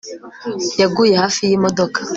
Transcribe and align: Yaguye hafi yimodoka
Yaguye 0.81 1.13
hafi 1.21 1.41
yimodoka 1.51 1.99